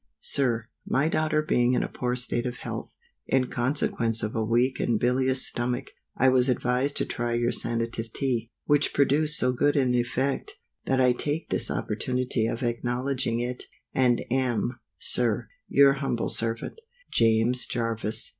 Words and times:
SIR, 0.21 0.65
MY 0.87 1.09
daughter 1.09 1.43
being 1.43 1.73
in 1.75 1.83
a 1.83 1.87
poor 1.87 2.15
state 2.15 2.47
of 2.47 2.57
health, 2.57 2.95
in 3.27 3.51
consequence 3.51 4.23
of 4.23 4.35
a 4.35 4.43
weak 4.43 4.79
and 4.79 4.99
bilious 4.99 5.45
Stomach, 5.45 5.91
I 6.17 6.27
was 6.27 6.49
advised 6.49 6.97
to 6.97 7.05
try 7.05 7.33
your 7.33 7.51
Sanative 7.51 8.11
Tea, 8.11 8.49
which 8.65 8.95
produced 8.95 9.37
so 9.37 9.53
good 9.53 9.75
an 9.75 9.93
effect, 9.93 10.55
that 10.85 10.99
I 10.99 11.11
take 11.11 11.49
this 11.51 11.69
opportunity 11.69 12.47
of 12.47 12.63
acknowledging 12.63 13.41
it, 13.41 13.65
and 13.93 14.23
am, 14.31 14.79
SIR, 14.97 15.47
Your 15.69 15.93
humble 15.93 16.29
Servant, 16.29 16.81
JAMES 17.11 17.67
JARVIS. 17.67 18.29